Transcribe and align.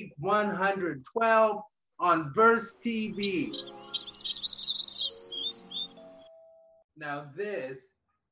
Suite 0.00 0.12
112 0.18 1.62
on 1.98 2.32
Verse 2.32 2.74
TV. 2.82 3.54
Now, 6.96 7.26
this 7.36 7.76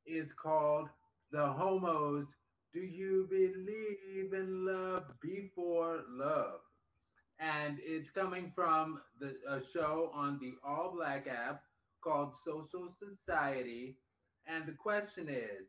is 0.07 0.29
called 0.41 0.89
The 1.31 1.47
Homos 1.47 2.27
Do 2.73 2.81
You 2.81 3.27
Believe 3.29 4.33
in 4.33 4.65
Love 4.65 5.05
Before 5.21 6.05
Love? 6.11 6.61
And 7.39 7.79
it's 7.83 8.11
coming 8.11 8.51
from 8.55 9.01
the 9.21 9.35
a 9.49 9.61
show 9.73 10.11
on 10.15 10.39
the 10.41 10.55
ALLBLK 10.67 11.29
app 11.29 11.63
called 12.03 12.33
Social 12.45 12.95
Society. 12.99 13.97
And 14.47 14.67
the 14.67 14.73
question 14.73 15.29
is 15.29 15.69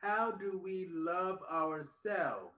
how 0.00 0.30
do 0.30 0.60
we 0.62 0.88
love 0.92 1.38
ourselves 1.50 2.54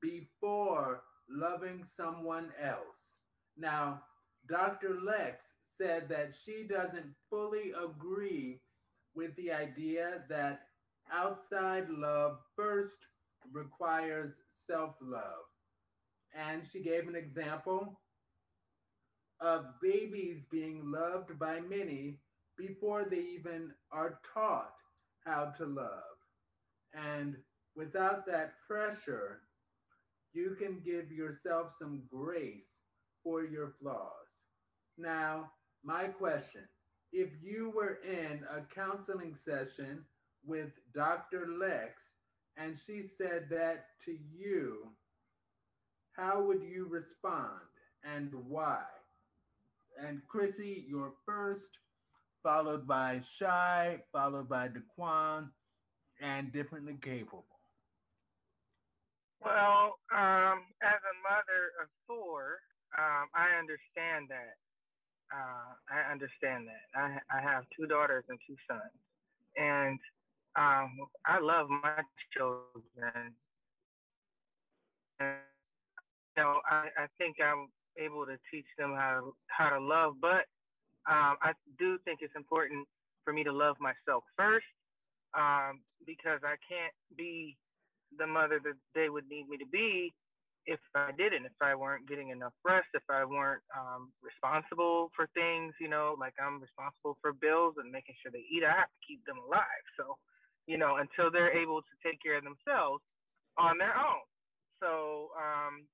before 0.00 1.02
loving 1.30 1.84
someone 1.96 2.52
else? 2.62 3.16
Now, 3.56 4.02
Dr. 4.48 5.00
Lex 5.00 5.44
said 5.76 6.08
that 6.08 6.32
she 6.44 6.66
doesn't 6.66 7.14
fully 7.30 7.72
agree 7.72 8.60
with 9.14 9.34
the 9.36 9.52
idea 9.52 10.24
that 10.28 10.60
outside 11.12 11.88
love 11.90 12.38
first 12.56 12.96
requires 13.52 14.32
self 14.66 14.94
love. 15.00 15.46
And 16.34 16.62
she 16.66 16.82
gave 16.82 17.08
an 17.08 17.16
example 17.16 18.00
of 19.40 19.80
babies 19.80 20.42
being 20.50 20.90
loved 20.90 21.38
by 21.38 21.60
many 21.60 22.20
before 22.56 23.04
they 23.04 23.20
even 23.20 23.72
are 23.92 24.20
taught 24.34 24.74
how 25.24 25.46
to 25.58 25.64
love. 25.66 26.16
And 26.94 27.36
without 27.76 28.26
that 28.26 28.54
pressure, 28.66 29.42
you 30.32 30.56
can 30.58 30.80
give 30.84 31.10
yourself 31.10 31.68
some 31.78 32.02
grace 32.10 32.68
for 33.22 33.44
your 33.44 33.74
flaws. 33.80 34.12
Now, 34.96 35.50
my 35.84 36.04
question 36.04 36.62
if 37.12 37.30
you 37.42 37.70
were 37.70 38.00
in 38.04 38.44
a 38.54 38.60
counseling 38.74 39.34
session 39.34 40.04
with 40.44 40.70
Dr. 40.94 41.48
Lex 41.58 42.02
and 42.56 42.76
she 42.86 43.04
said 43.16 43.48
that 43.50 43.86
to 44.04 44.16
you, 44.36 44.88
how 46.12 46.42
would 46.42 46.62
you 46.62 46.86
respond 46.90 47.60
and 48.04 48.32
why? 48.46 48.82
And 50.04 50.20
Chrissy, 50.28 50.84
you're 50.88 51.14
first, 51.24 51.78
followed 52.42 52.86
by 52.86 53.20
Shy, 53.36 53.98
followed 54.12 54.48
by 54.48 54.68
Daquan, 54.68 55.48
and 56.20 56.52
differently 56.52 56.98
capable. 57.00 57.57
Well, 59.44 59.98
um, 60.10 60.66
as 60.82 60.98
a 60.98 61.14
mother 61.22 61.72
of 61.82 61.88
four, 62.06 62.58
um, 62.98 63.28
I 63.34 63.58
understand 63.58 64.28
that. 64.30 64.56
Uh, 65.32 65.74
I 65.90 66.10
understand 66.10 66.66
that. 66.66 66.84
I, 66.98 67.18
I 67.30 67.40
have 67.40 67.64
two 67.76 67.86
daughters 67.86 68.24
and 68.28 68.38
two 68.46 68.56
sons, 68.66 68.96
and 69.56 69.98
um, 70.56 71.06
I 71.26 71.38
love 71.38 71.68
my 71.68 72.02
children. 72.36 73.34
And, 75.20 75.36
you 76.36 76.42
know, 76.42 76.60
I, 76.68 76.88
I 76.96 77.06
think 77.18 77.36
I'm 77.44 77.68
able 77.98 78.24
to 78.26 78.38
teach 78.50 78.66
them 78.78 78.94
how 78.94 79.20
to, 79.20 79.34
how 79.48 79.70
to 79.70 79.80
love, 79.80 80.14
but 80.20 80.46
um, 81.08 81.36
I 81.42 81.52
do 81.78 81.98
think 82.04 82.20
it's 82.22 82.34
important 82.36 82.86
for 83.24 83.32
me 83.32 83.44
to 83.44 83.52
love 83.52 83.76
myself 83.80 84.24
first 84.36 84.66
um, 85.34 85.80
because 86.06 86.40
I 86.42 86.56
can't 86.68 86.94
be 87.16 87.56
the 88.18 88.26
mother 88.26 88.60
that 88.62 88.74
they 88.94 89.08
would 89.08 89.28
need 89.28 89.48
me 89.48 89.56
to 89.58 89.66
be 89.66 90.12
if 90.68 90.80
I 90.94 91.10
didn't, 91.16 91.46
if 91.48 91.56
I 91.62 91.74
weren't 91.74 92.06
getting 92.06 92.28
enough 92.28 92.52
rest, 92.62 92.92
if 92.92 93.02
I 93.08 93.24
weren't 93.24 93.64
um, 93.72 94.12
responsible 94.20 95.10
for 95.16 95.26
things, 95.32 95.72
you 95.80 95.88
know, 95.88 96.14
like 96.20 96.34
I'm 96.36 96.60
responsible 96.60 97.16
for 97.24 97.32
bills 97.32 97.80
and 97.80 97.90
making 97.90 98.16
sure 98.20 98.30
they 98.30 98.44
eat, 98.52 98.68
I 98.68 98.84
have 98.84 98.92
to 98.92 99.00
keep 99.08 99.24
them 99.24 99.40
alive. 99.40 99.84
So, 99.96 100.20
you 100.68 100.76
know, 100.76 101.00
until 101.00 101.32
they're 101.32 101.56
able 101.56 101.80
to 101.80 101.94
take 102.04 102.20
care 102.20 102.36
of 102.36 102.44
themselves 102.44 103.00
on 103.56 103.80
their 103.80 103.96
own. 103.96 104.28
So, 104.84 105.32
um, 105.40 105.88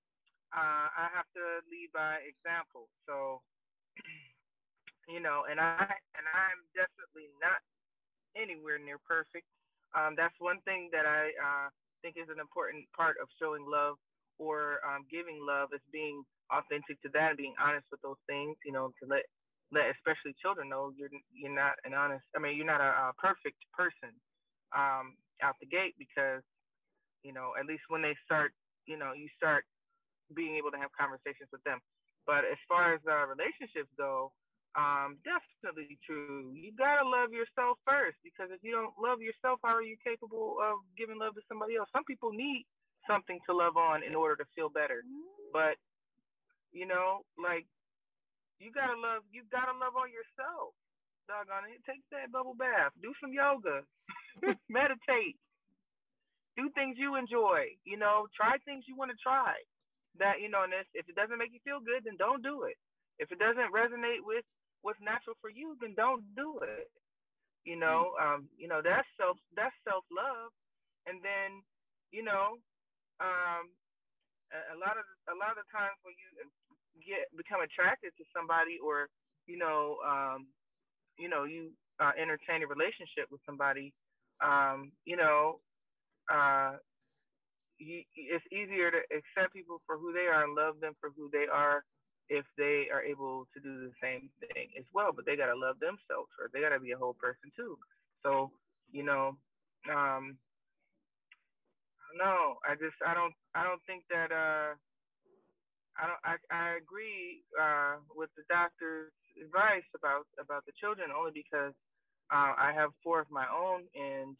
uh, 0.50 0.90
I 0.90 1.06
have 1.14 1.30
to 1.38 1.62
lead 1.70 1.94
by 1.94 2.26
example. 2.26 2.90
So, 3.06 3.46
you 5.08 5.22
know, 5.22 5.46
and 5.46 5.62
I 5.62 5.86
and 6.18 6.26
I'm 6.26 6.60
definitely 6.74 7.30
not 7.38 7.62
anywhere 8.34 8.82
near 8.82 8.98
perfect. 8.98 9.46
Um, 9.94 10.14
that's 10.18 10.34
one 10.42 10.58
thing 10.66 10.90
that 10.90 11.06
I 11.06 11.30
uh, 11.38 11.68
think 12.04 12.20
is 12.20 12.28
an 12.28 12.36
important 12.36 12.84
part 12.92 13.16
of 13.16 13.32
showing 13.40 13.64
love 13.64 13.96
or 14.36 14.84
um, 14.84 15.08
giving 15.08 15.40
love 15.40 15.72
is 15.72 15.80
being 15.88 16.20
authentic 16.52 17.00
to 17.00 17.08
that 17.16 17.32
and 17.32 17.40
being 17.40 17.56
honest 17.56 17.88
with 17.88 18.04
those 18.04 18.20
things. 18.28 18.60
You 18.68 18.76
know, 18.76 18.92
to 19.00 19.08
let 19.08 19.24
let 19.72 19.88
especially 19.96 20.36
children 20.36 20.68
know 20.68 20.92
you're 20.92 21.08
you're 21.32 21.48
not 21.48 21.80
an 21.88 21.96
honest. 21.96 22.28
I 22.36 22.44
mean, 22.44 22.60
you're 22.60 22.68
not 22.68 22.84
a, 22.84 23.08
a 23.08 23.16
perfect 23.16 23.56
person 23.72 24.12
um, 24.76 25.16
out 25.40 25.56
the 25.64 25.66
gate 25.72 25.96
because 25.96 26.44
you 27.24 27.32
know 27.32 27.56
at 27.56 27.64
least 27.64 27.88
when 27.88 28.04
they 28.04 28.12
start, 28.28 28.52
you 28.84 29.00
know, 29.00 29.16
you 29.16 29.32
start 29.32 29.64
being 30.36 30.60
able 30.60 30.68
to 30.76 30.80
have 30.80 30.92
conversations 30.92 31.48
with 31.48 31.64
them. 31.64 31.80
But 32.28 32.44
as 32.44 32.60
far 32.68 32.92
as 32.92 33.00
uh, 33.08 33.28
relationships 33.28 33.92
go, 33.96 34.32
um, 34.74 35.18
definitely 35.22 35.98
true. 36.02 36.50
You 36.54 36.74
gotta 36.74 37.06
love 37.06 37.30
yourself 37.30 37.78
first 37.86 38.18
because 38.26 38.50
if 38.50 38.58
you 38.66 38.74
don't 38.74 38.94
love 38.98 39.22
yourself, 39.22 39.62
how 39.62 39.74
are 39.74 39.86
you 39.86 39.94
capable 40.02 40.58
of 40.58 40.82
giving 40.98 41.18
love 41.18 41.34
to 41.38 41.42
somebody 41.46 41.78
else? 41.78 41.88
Some 41.94 42.04
people 42.04 42.34
need 42.34 42.66
something 43.06 43.38
to 43.46 43.54
love 43.54 43.76
on 43.76 44.02
in 44.02 44.14
order 44.14 44.34
to 44.42 44.46
feel 44.54 44.68
better. 44.68 45.06
But 45.52 45.78
you 46.74 46.90
know, 46.90 47.22
like 47.38 47.66
you 48.58 48.74
gotta 48.74 48.98
love 48.98 49.22
you 49.30 49.46
gotta 49.50 49.78
love 49.78 49.94
on 49.94 50.10
yourself. 50.10 50.74
Doggone 51.28 51.72
it. 51.72 51.80
Take 51.88 52.04
that 52.12 52.32
bubble 52.32 52.54
bath. 52.54 52.92
Do 53.00 53.12
some 53.20 53.32
yoga. 53.32 53.86
Meditate. 54.68 55.40
Do 56.56 56.70
things 56.76 56.96
you 56.98 57.16
enjoy. 57.16 57.74
You 57.84 57.96
know, 57.96 58.28
try 58.36 58.58
things 58.64 58.84
you 58.86 58.96
want 58.96 59.10
to 59.10 59.18
try. 59.18 59.56
That, 60.20 60.38
you 60.38 60.46
know, 60.48 60.62
and 60.62 60.72
if 60.94 61.08
it 61.08 61.16
doesn't 61.16 61.38
make 61.38 61.50
you 61.50 61.58
feel 61.64 61.82
good, 61.82 62.06
then 62.06 62.14
don't 62.20 62.42
do 62.42 62.64
it. 62.70 62.78
If 63.18 63.30
it 63.32 63.38
doesn't 63.38 63.72
resonate 63.72 64.24
with 64.24 64.44
what's 64.82 65.00
natural 65.00 65.36
for 65.40 65.50
you, 65.50 65.76
then 65.80 65.94
don't 65.96 66.22
do 66.36 66.60
it. 66.62 66.90
You 67.64 67.80
know, 67.80 68.12
um, 68.20 68.48
you 68.60 68.68
know, 68.68 68.84
that's 68.84 69.08
self 69.16 69.40
that's 69.56 69.74
self 69.88 70.04
love. 70.12 70.52
And 71.08 71.20
then, 71.24 71.64
you 72.12 72.24
know, 72.24 72.60
um, 73.20 73.72
a, 74.52 74.74
a 74.74 74.76
lot 74.76 75.00
of 75.00 75.04
a 75.32 75.36
lot 75.36 75.56
of 75.56 75.64
the 75.64 75.68
times 75.72 75.96
when 76.04 76.12
you 76.20 76.28
get 77.00 77.24
become 77.36 77.64
attracted 77.64 78.12
to 78.20 78.24
somebody, 78.36 78.76
or 78.84 79.08
you 79.48 79.56
know, 79.56 79.96
um, 80.04 80.46
you 81.16 81.28
know, 81.28 81.44
you 81.44 81.72
uh, 82.00 82.12
entertain 82.20 82.60
a 82.62 82.68
relationship 82.68 83.32
with 83.32 83.40
somebody, 83.46 83.92
um, 84.44 84.92
you 85.08 85.16
know, 85.16 85.60
uh, 86.28 86.76
you, 87.78 88.04
it's 88.16 88.44
easier 88.52 88.90
to 88.90 89.00
accept 89.08 89.56
people 89.56 89.80
for 89.86 89.96
who 89.96 90.12
they 90.12 90.28
are 90.28 90.44
and 90.44 90.54
love 90.54 90.80
them 90.80 90.92
for 91.00 91.10
who 91.16 91.28
they 91.32 91.46
are 91.50 91.84
if 92.28 92.44
they 92.56 92.88
are 92.92 93.02
able 93.02 93.46
to 93.54 93.60
do 93.60 93.80
the 93.88 93.92
same 94.02 94.30
thing 94.40 94.68
as 94.78 94.84
well. 94.92 95.12
But 95.14 95.26
they 95.26 95.36
gotta 95.36 95.56
love 95.56 95.78
themselves, 95.80 96.30
or 96.40 96.50
they 96.52 96.60
gotta 96.60 96.80
be 96.80 96.92
a 96.92 96.98
whole 96.98 97.14
person 97.14 97.50
too. 97.56 97.78
So, 98.22 98.50
you 98.92 99.04
know, 99.04 99.36
um, 99.92 100.38
no, 102.16 102.58
I 102.66 102.74
just 102.74 102.96
I 103.06 103.14
don't 103.14 103.34
I 103.54 103.64
don't 103.64 103.82
think 103.86 104.04
that 104.10 104.30
uh 104.32 104.74
I 105.96 106.06
don't 106.06 106.22
I, 106.24 106.34
I 106.50 106.76
agree 106.76 107.42
uh 107.60 107.96
with 108.14 108.30
the 108.36 108.44
doctor's 108.48 109.12
advice 109.42 109.86
about 109.96 110.26
about 110.40 110.64
the 110.66 110.72
children 110.80 111.10
only 111.16 111.32
because 111.34 111.74
uh, 112.32 112.54
I 112.56 112.72
have 112.74 112.90
four 113.02 113.20
of 113.20 113.30
my 113.30 113.46
own 113.50 113.84
and 113.94 114.36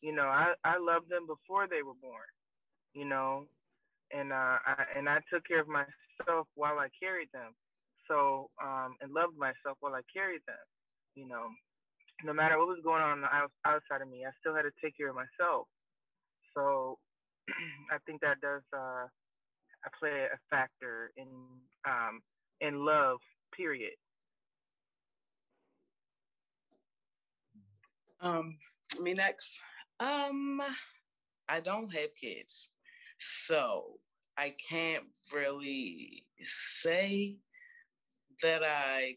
you 0.00 0.12
know 0.14 0.26
I 0.28 0.54
I 0.64 0.78
loved 0.78 1.08
them 1.10 1.26
before 1.26 1.68
they 1.68 1.82
were 1.82 1.98
born 2.00 2.28
you 2.94 3.04
know 3.06 3.46
and 4.12 4.32
uh 4.32 4.58
I, 4.64 4.84
and 4.96 5.08
I 5.08 5.18
took 5.32 5.46
care 5.46 5.60
of 5.60 5.68
myself 6.18 6.46
while 6.54 6.78
I 6.78 6.88
carried 7.00 7.28
them 7.32 7.54
so 8.08 8.50
um 8.62 8.96
and 9.00 9.12
loved 9.12 9.36
myself 9.36 9.76
while 9.80 9.94
I 9.94 10.02
carried 10.12 10.42
them 10.46 10.64
you 11.14 11.26
know 11.26 11.48
no 12.24 12.32
matter 12.32 12.58
what 12.58 12.66
was 12.66 12.82
going 12.82 13.02
on 13.02 13.22
outside 13.64 14.02
of 14.02 14.08
me 14.08 14.24
I 14.26 14.30
still 14.40 14.54
had 14.54 14.62
to 14.62 14.74
take 14.82 14.96
care 14.96 15.10
of 15.10 15.16
myself 15.16 15.68
so 16.54 16.98
I 17.92 17.98
think 18.06 18.20
that 18.20 18.40
does 18.40 18.62
uh, 18.76 19.06
play 19.98 20.26
a 20.32 20.38
factor 20.50 21.12
in 21.16 21.28
um, 21.86 22.20
in 22.60 22.84
love. 22.84 23.18
Period. 23.56 23.94
Um, 28.20 28.58
me 29.00 29.14
next. 29.14 29.58
Um, 30.00 30.60
I 31.48 31.60
don't 31.60 31.92
have 31.94 32.10
kids, 32.20 32.72
so 33.18 33.98
I 34.38 34.54
can't 34.70 35.02
really 35.34 36.24
say 36.44 37.38
that 38.40 38.62
I 38.62 39.16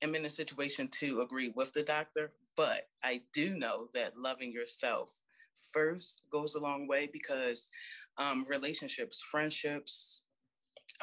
am 0.00 0.14
in 0.14 0.24
a 0.24 0.30
situation 0.30 0.88
to 1.00 1.20
agree 1.20 1.52
with 1.54 1.74
the 1.74 1.82
doctor, 1.82 2.32
but 2.56 2.88
I 3.04 3.20
do 3.34 3.54
know 3.54 3.88
that 3.92 4.16
loving 4.16 4.52
yourself 4.52 5.14
first 5.70 6.22
goes 6.32 6.54
a 6.54 6.60
long 6.60 6.88
way 6.88 7.10
because 7.12 7.68
um, 8.16 8.46
relationships, 8.48 9.20
friendships, 9.20 10.24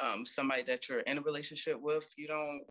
um, 0.02 0.26
somebody 0.26 0.62
that 0.64 0.88
you're 0.88 1.00
in 1.00 1.18
a 1.18 1.22
relationship 1.22 1.80
with, 1.80 2.12
you 2.16 2.26
don't 2.26 2.62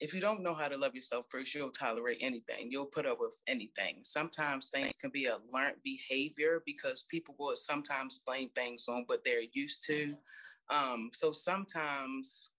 if 0.00 0.14
you 0.14 0.20
don't 0.20 0.42
know 0.42 0.54
how 0.54 0.66
to 0.66 0.78
love 0.78 0.94
yourself 0.94 1.26
first, 1.28 1.54
you'll 1.54 1.70
tolerate 1.70 2.18
anything. 2.22 2.68
You'll 2.70 2.86
put 2.86 3.04
up 3.04 3.18
with 3.20 3.38
anything. 3.46 3.98
Sometimes 4.02 4.68
things 4.68 4.96
can 4.96 5.10
be 5.10 5.26
a 5.26 5.36
learned 5.52 5.76
behavior 5.84 6.62
because 6.64 7.04
people 7.10 7.34
will 7.38 7.54
sometimes 7.54 8.22
blame 8.26 8.48
things 8.54 8.86
on 8.88 9.04
what 9.06 9.22
they're 9.24 9.42
used 9.52 9.84
to. 9.88 10.14
Um, 10.70 11.10
so 11.12 11.32
sometimes 11.32 12.52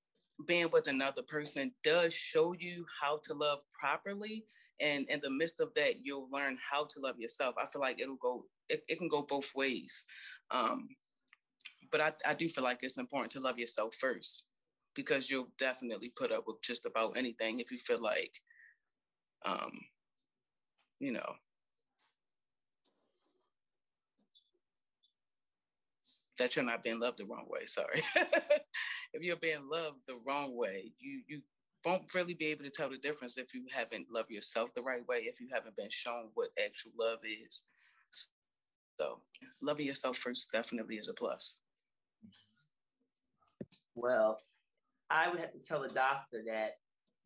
being 0.48 0.70
with 0.72 0.88
another 0.88 1.24
person 1.24 1.72
does 1.84 2.14
show 2.14 2.54
you 2.54 2.86
how 3.02 3.20
to 3.24 3.34
love 3.34 3.60
properly. 3.78 4.46
And 4.80 5.10
in 5.10 5.20
the 5.20 5.30
midst 5.32 5.60
of 5.60 5.74
that, 5.76 6.06
you'll 6.06 6.30
learn 6.32 6.58
how 6.70 6.86
to 6.86 7.00
love 7.00 7.20
yourself. 7.20 7.56
I 7.62 7.66
feel 7.66 7.82
like 7.82 8.00
it'll 8.00 8.16
go, 8.16 8.46
it, 8.70 8.84
it 8.88 9.00
can 9.00 9.08
go 9.08 9.24
both 9.24 9.52
ways. 9.56 10.04
Um, 10.52 10.90
but 11.92 12.02
I, 12.02 12.14
I 12.28 12.34
do 12.36 12.48
feel 12.48 12.64
like 12.64 12.80
it's 12.84 12.98
important 12.98 13.32
to 13.32 13.40
love 13.40 13.58
yourself 13.58 13.96
first 14.00 14.51
because 14.96 15.30
you'll 15.30 15.50
definitely 15.58 16.12
put 16.16 16.32
up 16.32 16.46
with 16.48 16.62
just 16.62 16.86
about 16.86 17.18
anything 17.18 17.60
if 17.60 17.72
you 17.72 17.78
feel 17.78 18.02
like, 18.02 18.34
um, 19.46 19.72
you 21.00 21.12
know, 21.12 21.34
that 26.38 26.56
you're 26.56 26.66
not 26.66 26.84
being 26.84 27.00
loved 27.00 27.20
the 27.20 27.26
wrong 27.26 27.46
way. 27.48 27.66
Sorry. 27.66 28.02
if 29.14 29.22
you're 29.22 29.36
being 29.36 29.70
loved 29.70 30.00
the 30.08 30.20
wrong 30.26 30.56
way, 30.56 30.92
you 31.00 31.22
you 31.28 31.42
won't 31.86 32.14
really 32.14 32.34
be 32.34 32.48
able 32.48 32.64
to 32.64 32.70
tell 32.70 32.90
the 32.90 32.98
difference 32.98 33.38
if 33.38 33.54
you 33.54 33.66
haven't 33.72 34.08
loved 34.12 34.30
yourself 34.30 34.70
the 34.76 34.82
right 34.82 35.06
way, 35.08 35.18
if 35.28 35.40
you 35.40 35.48
haven't 35.52 35.76
been 35.76 35.90
shown 35.90 36.30
what 36.34 36.50
actual 36.64 36.92
love 37.00 37.20
is. 37.24 37.64
So 39.00 39.20
loving 39.62 39.88
yourself 39.88 40.18
first 40.18 40.52
definitely 40.52 40.98
is 40.98 41.10
a 41.10 41.14
plus. 41.14 41.60
Well, 43.96 44.40
I 45.12 45.30
would 45.30 45.40
have 45.40 45.52
to 45.52 45.60
tell 45.60 45.82
the 45.82 45.90
doctor 45.90 46.42
that 46.48 46.72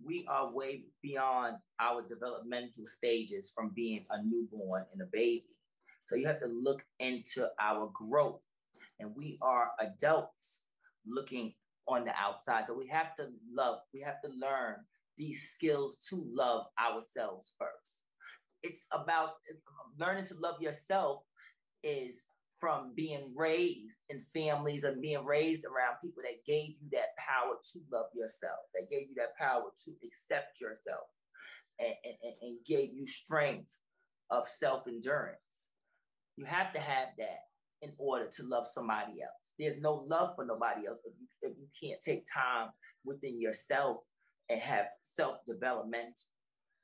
we 0.03 0.25
are 0.27 0.51
way 0.51 0.85
beyond 1.01 1.57
our 1.79 2.01
developmental 2.07 2.85
stages 2.85 3.51
from 3.55 3.71
being 3.75 4.05
a 4.09 4.21
newborn 4.23 4.85
and 4.91 5.01
a 5.01 5.09
baby. 5.11 5.45
So 6.05 6.15
you 6.15 6.27
have 6.27 6.39
to 6.41 6.47
look 6.47 6.83
into 6.99 7.47
our 7.61 7.89
growth. 7.93 8.41
And 8.99 9.15
we 9.15 9.37
are 9.41 9.69
adults 9.79 10.63
looking 11.05 11.53
on 11.87 12.05
the 12.05 12.11
outside. 12.17 12.65
So 12.65 12.77
we 12.77 12.87
have 12.87 13.15
to 13.17 13.27
love, 13.53 13.79
we 13.93 14.01
have 14.01 14.21
to 14.23 14.29
learn 14.29 14.75
these 15.17 15.49
skills 15.53 15.97
to 16.09 16.25
love 16.33 16.65
ourselves 16.79 17.53
first. 17.57 18.03
It's 18.63 18.87
about 18.91 19.33
learning 19.97 20.25
to 20.25 20.35
love 20.35 20.61
yourself 20.61 21.21
is 21.83 22.27
from 22.59 22.93
being 22.95 23.33
raised 23.35 23.97
in 24.09 24.21
families 24.33 24.83
and 24.83 25.01
being 25.01 25.25
raised 25.25 25.65
around 25.65 25.97
people 26.01 26.23
that 26.23 26.45
gave 26.45 26.69
you 26.69 26.89
that 26.91 27.15
power 27.17 27.55
to 27.73 27.79
love 27.91 28.07
yourself, 28.15 28.59
that 28.73 28.89
gave 28.89 29.09
you 29.09 29.15
that 29.17 29.37
power 29.37 29.63
to 29.85 29.91
accept 30.05 30.61
yourself 30.61 31.07
and, 31.79 31.93
and, 32.03 32.33
and 32.41 32.65
gave 32.65 32.93
you 32.93 33.05
strength 33.07 33.71
of 34.31 34.47
self 34.47 34.87
endurance. 34.87 35.67
You 36.37 36.45
have 36.45 36.73
to 36.73 36.79
have 36.79 37.09
that 37.17 37.39
in 37.81 37.91
order 37.97 38.27
to 38.37 38.43
love 38.43 38.67
somebody 38.67 39.21
else. 39.21 39.45
There's 39.59 39.79
no 39.79 40.05
love 40.07 40.35
for 40.35 40.45
nobody 40.45 40.87
else 40.87 40.99
if 41.05 41.13
you, 41.19 41.27
if 41.49 41.57
you 41.57 41.67
can't 41.81 42.01
take 42.01 42.25
time 42.33 42.69
within 43.05 43.39
yourself 43.39 43.97
and 44.49 44.59
have 44.59 44.85
self 45.01 45.37
development 45.45 46.19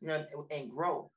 you 0.01 0.07
know, 0.07 0.25
and 0.50 0.69
growth. 0.69 1.12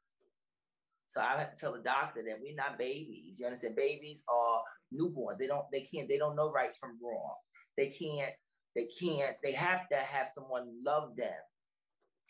So 1.15 1.21
I 1.21 1.39
have 1.39 1.55
to 1.55 1.61
tell 1.61 1.73
the 1.73 1.79
doctor 1.79 2.25
that 2.27 2.41
we're 2.43 2.57
not 2.57 2.77
babies. 2.77 3.39
You 3.39 3.47
understand? 3.47 3.77
Babies 3.77 4.25
are 4.29 4.63
newborns. 4.93 5.39
They 5.39 5.47
don't, 5.47 5.65
they 5.71 5.83
can't, 5.83 6.09
they 6.09 6.19
don't 6.19 6.35
know 6.35 6.51
right 6.51 6.73
from 6.81 6.99
wrong. 7.01 7.37
They 7.79 7.91
can't, 7.91 8.33
they 8.75 8.89
can't, 9.01 9.37
they 9.45 9.53
have 9.53 9.89
to 9.93 9.97
have 9.97 10.31
someone 10.35 10.67
love 10.85 11.15
them 11.17 11.29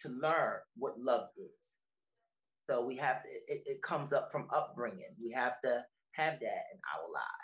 to 0.00 0.10
learn 0.10 0.56
what 0.76 1.00
love 1.00 1.28
is. 1.38 1.64
So 2.68 2.84
we 2.84 2.96
have 2.96 3.22
it, 3.48 3.62
it 3.64 3.82
comes 3.82 4.12
up 4.12 4.30
from 4.30 4.48
upbringing. 4.54 5.16
We 5.22 5.32
have 5.32 5.54
to 5.64 5.82
have 6.12 6.34
that 6.40 6.64
in 6.72 6.80
our 6.92 7.08
lives. 7.10 7.43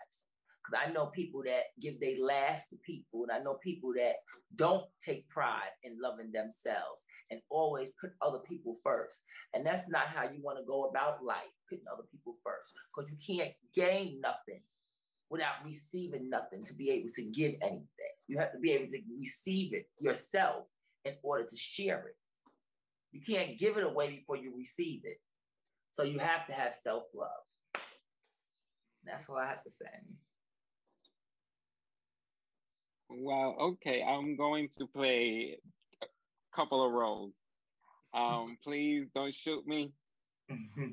Because 0.71 0.87
I 0.87 0.93
know 0.93 1.07
people 1.07 1.43
that 1.45 1.65
give 1.81 2.01
their 2.01 2.19
last 2.21 2.71
to 2.71 2.77
people, 2.77 3.25
and 3.25 3.33
I 3.33 3.43
know 3.43 3.55
people 3.55 3.93
that 3.97 4.15
don't 4.55 4.85
take 5.05 5.29
pride 5.29 5.71
in 5.83 6.01
loving 6.01 6.31
themselves 6.33 7.05
and 7.31 7.41
always 7.51 7.91
put 8.01 8.11
other 8.23 8.39
people 8.49 8.77
first. 8.83 9.23
And 9.55 9.65
that's 9.65 9.89
not 9.89 10.07
how 10.07 10.25
you 10.25 10.43
want 10.43 10.59
to 10.59 10.65
go 10.65 10.85
about 10.85 11.25
life, 11.25 11.39
putting 11.69 11.85
other 11.93 12.05
people 12.11 12.37
first, 12.45 12.75
because 12.95 13.11
you 13.11 13.37
can't 13.37 13.53
gain 13.75 14.21
nothing 14.21 14.63
without 15.29 15.65
receiving 15.65 16.29
nothing 16.29 16.63
to 16.65 16.75
be 16.75 16.91
able 16.91 17.09
to 17.15 17.23
give 17.23 17.55
anything. 17.63 17.87
You 18.27 18.39
have 18.39 18.53
to 18.53 18.59
be 18.59 18.73
able 18.73 18.91
to 18.91 18.99
receive 19.19 19.75
it 19.75 19.89
yourself 20.01 20.67
in 21.05 21.15
order 21.23 21.45
to 21.45 21.57
share 21.57 22.07
it. 22.07 22.17
You 23.13 23.21
can't 23.21 23.59
give 23.59 23.77
it 23.77 23.85
away 23.85 24.11
before 24.11 24.37
you 24.37 24.53
receive 24.57 25.01
it. 25.05 25.19
So 25.91 26.05
you 26.05 26.19
have 26.21 26.47
to 26.47 26.53
have 26.53 26.75
self 26.75 27.05
love. 27.15 27.83
That's 29.05 29.29
all 29.29 29.37
I 29.37 29.47
have 29.47 29.65
to 29.65 29.71
say. 29.71 29.87
Well, 33.11 33.57
okay, 33.61 34.03
I'm 34.03 34.37
going 34.37 34.69
to 34.79 34.87
play 34.87 35.59
a 36.03 36.07
couple 36.55 36.85
of 36.85 36.93
roles. 36.93 37.35
Um, 38.15 38.57
please 38.65 39.09
don't 39.15 39.35
shoot 39.35 39.67
me. 39.67 39.93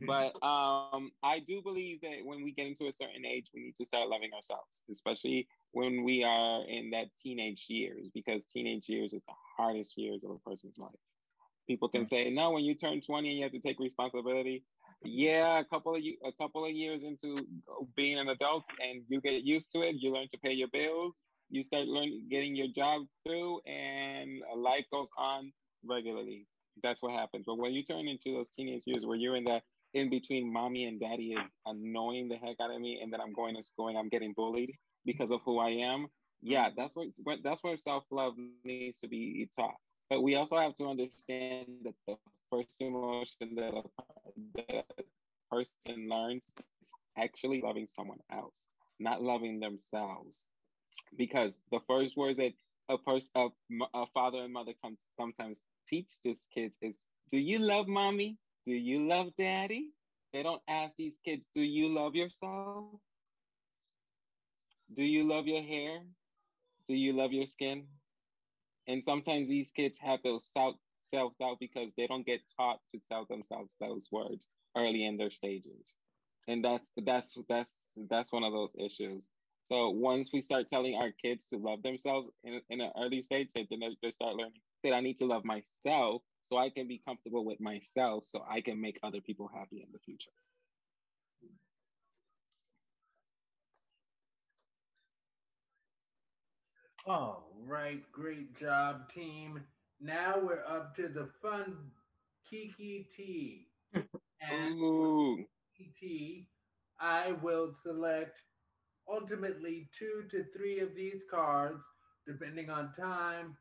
but 0.05 0.35
um, 0.43 1.11
I 1.23 1.39
do 1.39 1.61
believe 1.61 2.01
that 2.01 2.17
when 2.23 2.43
we 2.43 2.51
get 2.51 2.67
into 2.67 2.87
a 2.87 2.91
certain 2.91 3.25
age, 3.25 3.51
we 3.53 3.61
need 3.61 3.75
to 3.77 3.85
start 3.85 4.09
loving 4.09 4.31
ourselves, 4.33 4.81
especially 4.91 5.47
when 5.71 6.03
we 6.03 6.23
are 6.23 6.63
in 6.67 6.89
that 6.91 7.07
teenage 7.21 7.65
years, 7.67 8.09
because 8.13 8.45
teenage 8.45 8.89
years 8.89 9.13
is 9.13 9.21
the 9.27 9.33
hardest 9.55 9.97
years 9.97 10.23
of 10.23 10.31
a 10.31 10.49
person's 10.49 10.77
life. 10.77 10.91
People 11.67 11.89
can 11.89 12.05
say, 12.05 12.29
no, 12.29 12.51
when 12.51 12.63
you 12.63 12.75
turn 12.75 13.01
20 13.01 13.27
and 13.27 13.37
you 13.37 13.43
have 13.43 13.51
to 13.51 13.59
take 13.59 13.79
responsibility. 13.79 14.63
Yeah, 15.03 15.59
a 15.59 15.65
couple 15.65 15.95
of 15.95 16.01
a 16.01 16.31
couple 16.31 16.65
of 16.65 16.71
years 16.71 17.03
into 17.03 17.45
being 17.95 18.17
an 18.17 18.29
adult, 18.29 18.63
and 18.81 19.03
you 19.07 19.21
get 19.21 19.43
used 19.43 19.71
to 19.73 19.81
it. 19.81 19.97
You 19.97 20.11
learn 20.11 20.27
to 20.29 20.37
pay 20.39 20.53
your 20.53 20.69
bills 20.69 21.23
you 21.49 21.63
start 21.63 21.87
learning 21.87 22.27
getting 22.29 22.55
your 22.55 22.67
job 22.67 23.03
through 23.25 23.59
and 23.65 24.41
life 24.55 24.85
goes 24.91 25.09
on 25.17 25.51
regularly. 25.85 26.45
That's 26.83 27.01
what 27.01 27.13
happens. 27.13 27.45
But 27.47 27.57
when 27.57 27.73
you 27.73 27.83
turn 27.83 28.07
into 28.07 28.33
those 28.33 28.49
teenage 28.49 28.83
years 28.85 29.05
where 29.05 29.17
you're 29.17 29.35
in 29.35 29.45
that 29.45 29.63
in 29.93 30.09
between 30.09 30.51
mommy 30.51 30.85
and 30.85 30.99
daddy 30.99 31.31
is 31.31 31.39
annoying 31.65 32.27
the 32.27 32.35
heck 32.35 32.57
out 32.61 32.71
of 32.73 32.79
me 32.79 32.99
and 33.01 33.11
then 33.11 33.21
i'm 33.21 33.33
going 33.33 33.55
to 33.55 33.63
school 33.63 33.87
and 33.87 33.97
i'm 33.97 34.09
getting 34.09 34.33
bullied 34.33 34.71
because 35.05 35.31
of 35.31 35.39
who 35.45 35.59
i 35.59 35.69
am 35.69 36.07
yeah 36.41 36.65
mm-hmm. 36.65 36.73
that's 36.77 36.93
what 36.95 37.37
that's 37.43 37.63
where 37.63 37.77
self-love 37.77 38.33
needs 38.63 38.99
to 38.99 39.07
be 39.07 39.49
taught. 39.55 39.75
But 40.09 40.21
we 40.21 40.35
also 40.35 40.57
have 40.57 40.75
to 40.75 40.85
understand 40.87 41.67
that 41.83 41.95
the 42.07 42.15
first 42.49 42.75
emotion 42.79 43.55
that 43.55 43.73
a, 43.73 43.83
that 44.55 44.85
a 44.99 45.03
person 45.53 46.07
learns 46.09 46.45
is 46.81 46.93
actually 47.17 47.61
loving 47.61 47.87
someone 47.87 48.19
else 48.31 48.67
not 48.99 49.21
loving 49.21 49.59
themselves 49.59 50.47
because 51.17 51.61
the 51.71 51.79
first 51.87 52.17
words 52.17 52.37
that 52.37 52.53
a 52.89 52.97
person, 52.97 53.31
a, 53.35 53.47
a 53.93 54.05
father 54.07 54.39
and 54.43 54.53
mother 54.53 54.73
comes 54.81 54.99
sometimes 55.11 55.63
teach 55.87 56.19
these 56.23 56.47
kids 56.53 56.77
is, 56.81 57.03
"Do 57.29 57.37
you 57.37 57.59
love 57.59 57.87
mommy? 57.87 58.37
Do 58.65 58.73
you 58.73 59.07
love 59.07 59.35
daddy?" 59.35 59.91
They 60.33 60.43
don't 60.43 60.61
ask 60.67 60.95
these 60.95 61.17
kids, 61.23 61.47
"Do 61.53 61.61
you 61.61 61.89
love 61.89 62.15
yourself? 62.15 62.99
Do 64.93 65.03
you 65.03 65.23
love 65.23 65.47
your 65.47 65.61
hair? 65.63 66.05
Do 66.85 66.95
you 66.95 67.13
love 67.13 67.33
your 67.33 67.45
skin?" 67.45 67.87
And 68.87 69.03
sometimes 69.03 69.47
these 69.49 69.71
kids 69.71 69.97
have 69.99 70.21
those 70.23 70.45
self 70.45 70.75
self 71.01 71.37
doubt 71.37 71.59
because 71.59 71.93
they 71.95 72.07
don't 72.07 72.25
get 72.25 72.41
taught 72.55 72.81
to 72.91 72.99
tell 72.99 73.25
themselves 73.25 73.75
those 73.79 74.09
words 74.11 74.49
early 74.75 75.05
in 75.05 75.17
their 75.17 75.31
stages, 75.31 75.97
and 76.47 76.63
that's 76.63 76.87
that's 76.97 77.37
that's 77.49 77.71
that's 78.09 78.31
one 78.31 78.43
of 78.43 78.53
those 78.53 78.73
issues. 78.77 79.27
So 79.67 79.89
once 79.89 80.31
we 80.31 80.41
start 80.41 80.69
telling 80.69 80.95
our 80.95 81.11
kids 81.11 81.45
to 81.47 81.57
love 81.57 81.83
themselves 81.83 82.29
in, 82.45 82.61
in 82.69 82.79
an 82.79 82.89
early 82.97 83.21
stage, 83.21 83.49
they, 83.53 83.67
they 83.69 84.11
start 84.11 84.35
learning 84.35 84.61
that 84.81 84.93
I 84.93 85.01
need 85.01 85.17
to 85.17 85.25
love 85.25 85.43
myself 85.43 86.21
so 86.41 86.57
I 86.57 86.69
can 86.69 86.87
be 86.87 87.01
comfortable 87.05 87.43
with 87.43 87.59
myself 87.59 88.23
so 88.23 88.45
I 88.49 88.61
can 88.61 88.79
make 88.79 88.97
other 89.03 89.19
people 89.19 89.49
happy 89.53 89.83
in 89.85 89.91
the 89.91 89.99
future. 89.99 90.31
All 97.05 97.51
right, 97.65 98.09
great 98.13 98.57
job, 98.57 99.09
team. 99.13 99.59
Now 99.99 100.39
we're 100.41 100.63
up 100.65 100.95
to 100.95 101.09
the 101.09 101.27
fun 101.41 101.75
Kiki 102.49 103.09
T. 103.15 103.67
And 104.39 104.79
Ooh. 104.79 105.45
Kiki 105.75 105.91
T, 105.99 106.47
I 107.01 107.33
will 107.41 107.73
select 107.73 108.39
ultimately 109.09 109.87
two 109.97 110.23
to 110.31 110.43
three 110.55 110.79
of 110.79 110.95
these 110.95 111.21
cards, 111.29 111.83
depending 112.25 112.69
on 112.69 112.93
time. 112.99 113.57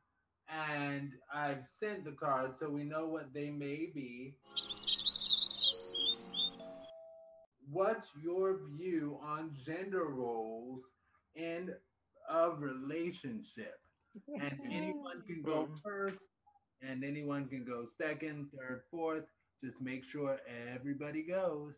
And 0.48 1.12
I've 1.34 1.64
sent 1.80 2.04
the 2.04 2.12
cards 2.12 2.60
so 2.60 2.68
we 2.70 2.84
know 2.84 3.06
what 3.06 3.34
they 3.34 3.50
may 3.50 3.90
be. 3.94 4.34
What's 7.72 8.08
your 8.22 8.60
view 8.76 9.18
on 9.22 9.56
gender 9.66 10.04
roles 10.04 10.82
in 11.34 11.74
a 12.28 12.50
relationship. 12.50 13.78
And 14.28 14.58
anyone 14.64 15.22
can 15.26 15.42
go 15.42 15.68
first, 15.84 16.20
and 16.82 17.04
anyone 17.04 17.48
can 17.48 17.64
go 17.64 17.86
second, 17.98 18.48
third, 18.56 18.82
fourth. 18.90 19.24
Just 19.62 19.80
make 19.80 20.04
sure 20.04 20.38
everybody 20.74 21.22
goes. 21.22 21.74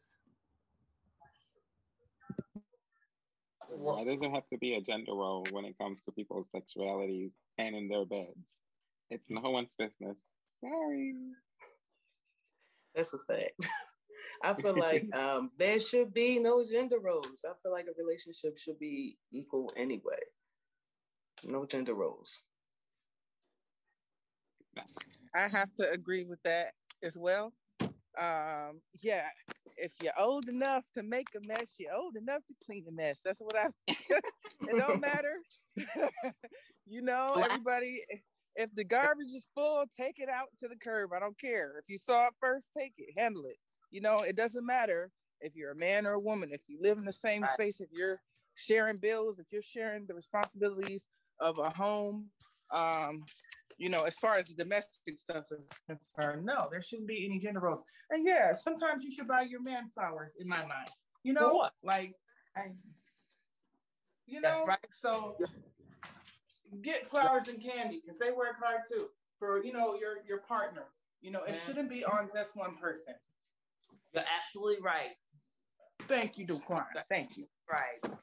Well, 3.70 4.04
doesn't 4.04 4.34
have 4.34 4.48
to 4.52 4.58
be 4.58 4.75
a 4.75 4.80
gender 4.80 5.12
role 5.12 5.44
when 5.50 5.64
it 5.64 5.76
comes 5.78 6.04
to 6.04 6.12
people's 6.12 6.48
sexualities 6.48 7.32
and 7.58 7.76
in 7.76 7.88
their 7.88 8.04
beds. 8.04 8.60
It's 9.10 9.30
no 9.30 9.50
one's 9.50 9.75
business. 9.75 10.18
Sorry. 10.60 11.14
That's 12.94 13.14
a 13.14 13.18
fact. 13.18 13.52
I 14.42 14.54
feel 14.54 14.78
like 14.78 15.04
um, 15.14 15.50
there 15.58 15.80
should 15.80 16.12
be 16.12 16.38
no 16.38 16.64
gender 16.70 16.98
roles. 16.98 17.44
I 17.44 17.52
feel 17.62 17.72
like 17.72 17.87
a 17.87 18.02
relationship 18.02 18.58
should 18.58 18.78
be 18.78 19.18
equal 19.32 19.72
anyway. 19.76 20.20
No 21.44 21.64
gender 21.64 21.94
roles. 21.94 22.42
I 25.34 25.48
have 25.48 25.75
to 25.76 25.90
agree 25.90 26.25
with 26.25 26.42
that 26.44 26.75
as 27.02 27.16
well. 27.16 27.52
Um, 28.18 28.80
yeah, 29.00 29.28
if 29.76 29.92
you're 30.02 30.18
old 30.18 30.48
enough 30.48 30.84
to 30.94 31.02
make 31.02 31.28
a 31.37 31.46
mess, 31.46 31.75
you're 31.78 31.94
old 31.94 32.16
enough 32.16 32.42
to 32.48 32.54
clean 32.64 32.84
a 32.88 32.92
mess. 32.92 33.20
That's 33.25 33.40
what 33.40 33.56
I. 33.56 33.68
it 33.88 34.76
don't 34.76 35.00
matter. 35.00 35.37
you 36.87 37.02
know, 37.02 37.34
everybody. 37.42 38.02
If 38.56 38.75
the 38.75 38.84
garbage 38.84 39.28
is 39.28 39.46
full, 39.54 39.84
take 39.96 40.18
it 40.18 40.28
out 40.28 40.48
to 40.60 40.68
the 40.68 40.75
curb. 40.75 41.12
I 41.12 41.20
don't 41.20 41.38
care. 41.40 41.75
If 41.78 41.84
you 41.88 41.96
saw 41.96 42.26
it 42.26 42.32
first, 42.40 42.70
take 42.76 42.92
it, 42.98 43.16
handle 43.16 43.44
it. 43.44 43.56
You 43.92 44.00
know, 44.00 44.22
it 44.22 44.34
doesn't 44.34 44.66
matter 44.66 45.12
if 45.40 45.54
you're 45.54 45.70
a 45.70 45.76
man 45.76 46.06
or 46.06 46.14
a 46.14 46.20
woman. 46.20 46.50
If 46.52 46.62
you 46.66 46.78
live 46.82 46.98
in 46.98 47.04
the 47.04 47.12
same 47.12 47.42
right. 47.42 47.52
space, 47.52 47.80
if 47.80 47.88
you're 47.92 48.20
sharing 48.56 48.96
bills, 48.96 49.38
if 49.38 49.46
you're 49.52 49.62
sharing 49.62 50.06
the 50.06 50.14
responsibilities 50.14 51.06
of 51.40 51.58
a 51.58 51.70
home, 51.70 52.26
um, 52.72 53.25
you 53.78 53.88
know, 53.88 54.04
as 54.04 54.18
far 54.18 54.35
as 54.35 54.49
the 54.49 54.54
domestic 54.54 55.18
stuff 55.18 55.47
is 55.52 55.68
concerned, 55.87 56.44
no, 56.44 56.68
there 56.70 56.82
shouldn't 56.82 57.08
be 57.08 57.25
any 57.25 57.38
gender 57.38 57.61
roles. 57.61 57.85
And 58.11 58.26
yeah, 58.26 58.52
sometimes 58.52 59.04
you 59.04 59.12
should 59.12 59.28
buy 59.28 59.42
your 59.42 59.62
man 59.62 59.90
flowers, 59.94 60.32
in 60.38 60.49
my 60.49 60.58
mind. 60.58 60.90
You 61.23 61.32
know, 61.32 61.54
what? 61.54 61.73
like, 61.85 62.14
I, 62.56 62.73
you 64.26 64.40
know, 64.40 64.64
right. 64.66 64.78
so 64.90 65.37
get 66.82 67.06
flowers 67.06 67.49
and 67.49 67.62
candy 67.62 68.02
because 68.04 68.18
they 68.18 68.30
work 68.30 68.56
hard 68.62 68.80
too 68.90 69.08
for 69.38 69.64
you 69.64 69.73
know 69.73 69.94
your 69.94 70.18
your 70.26 70.38
partner. 70.38 70.82
You 71.20 71.30
know, 71.30 71.42
it 71.42 71.52
Man. 71.52 71.61
shouldn't 71.66 71.90
be 71.90 72.04
on 72.04 72.28
just 72.32 72.54
one 72.54 72.76
person. 72.76 73.14
You're 74.12 74.25
absolutely 74.44 74.82
right. 74.82 75.16
Thank 76.06 76.38
you, 76.38 76.47
Duquan. 76.47 76.85
Thank 77.08 77.37
you. 77.37 77.47
Right. 77.70 78.14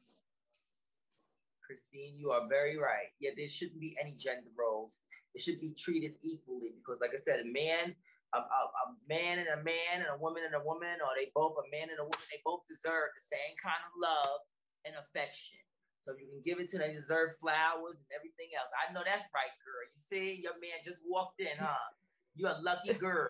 Christine, 1.65 2.15
you 2.17 2.31
are 2.31 2.47
very 2.47 2.77
right. 2.77 3.07
Yeah, 3.19 3.31
there 3.35 3.47
shouldn't 3.47 3.79
be 3.79 3.95
any 4.01 4.13
gender 4.13 4.49
roles. 4.57 5.01
It 5.35 5.43
should 5.43 5.59
be 5.59 5.75
treated 5.75 6.15
equally 6.23 6.71
because, 6.79 7.03
like 7.03 7.11
I 7.11 7.19
said, 7.19 7.43
a 7.43 7.49
man, 7.51 7.91
a, 8.31 8.39
a, 8.39 8.61
a, 8.71 8.85
man 9.11 9.43
and 9.43 9.51
a 9.51 9.61
man 9.61 9.99
and 9.99 10.09
a 10.09 10.17
woman 10.17 10.47
and 10.47 10.55
a 10.55 10.63
woman, 10.63 11.03
or 11.03 11.11
they 11.11 11.27
both 11.35 11.59
a 11.59 11.67
man 11.67 11.91
and 11.91 11.99
a 11.99 12.07
woman, 12.07 12.25
they 12.31 12.39
both 12.47 12.63
deserve 12.65 13.11
the 13.11 13.25
same 13.27 13.53
kind 13.59 13.83
of 13.83 13.91
love 13.99 14.39
and 14.87 14.95
affection. 14.95 15.59
So 16.07 16.15
you 16.15 16.31
can 16.31 16.39
give 16.45 16.63
it 16.63 16.71
to 16.71 16.79
them, 16.79 16.87
they 16.87 16.95
deserve 16.95 17.35
flowers 17.43 17.99
and 17.99 18.09
everything 18.15 18.55
else. 18.55 18.71
I 18.71 18.93
know 18.95 19.03
that's 19.03 19.27
right, 19.35 19.51
girl. 19.59 19.83
You 19.83 19.99
see, 19.99 20.39
your 20.39 20.55
man 20.63 20.79
just 20.85 21.03
walked 21.03 21.41
in, 21.43 21.57
huh? 21.59 21.91
You're 22.37 22.55
a 22.55 22.61
lucky 22.61 22.93
girl. 22.93 23.29